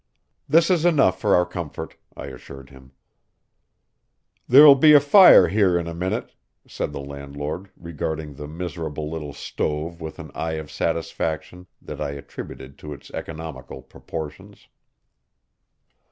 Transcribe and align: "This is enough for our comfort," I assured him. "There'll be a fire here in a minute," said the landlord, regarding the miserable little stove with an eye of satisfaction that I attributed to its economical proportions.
"This 0.49 0.71
is 0.71 0.83
enough 0.83 1.19
for 1.21 1.35
our 1.35 1.45
comfort," 1.45 1.95
I 2.17 2.25
assured 2.29 2.71
him. 2.71 2.91
"There'll 4.47 4.73
be 4.73 4.93
a 4.93 4.99
fire 4.99 5.47
here 5.49 5.77
in 5.77 5.85
a 5.85 5.93
minute," 5.93 6.33
said 6.67 6.91
the 6.91 6.99
landlord, 6.99 7.69
regarding 7.79 8.33
the 8.33 8.47
miserable 8.47 9.11
little 9.11 9.33
stove 9.35 10.01
with 10.01 10.17
an 10.17 10.31
eye 10.33 10.53
of 10.53 10.71
satisfaction 10.71 11.67
that 11.79 12.01
I 12.01 12.13
attributed 12.13 12.79
to 12.79 12.93
its 12.93 13.11
economical 13.11 13.83
proportions. 13.83 14.69